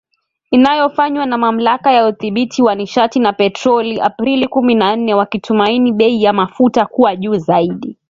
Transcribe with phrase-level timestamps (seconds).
[0.51, 6.23] Inayofanywa na Mamlaka ya Udhibiti wa Nishati na Petroli Aprili kumi na nne, wakitumaini bei
[6.23, 7.97] ya mafuta kuwa juu zaidi